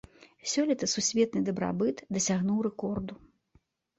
Сёлета 0.53 0.87
сусветны 0.93 1.41
дабрабыт 1.49 2.01
дасягнуў 2.17 2.63
рэкорду. 2.69 3.13